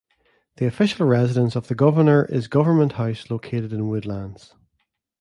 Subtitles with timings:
[0.55, 4.55] The official residence of the Governor is Government House, located in Woodlands.